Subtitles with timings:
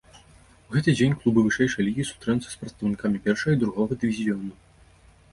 [0.67, 4.51] У гэты дзень клубы вышэйшай лігі сустрэнуцца з прадстаўнікамі першага і другога дывізіёну.